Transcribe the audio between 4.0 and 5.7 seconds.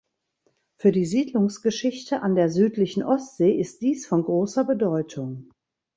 von großer Bedeutung.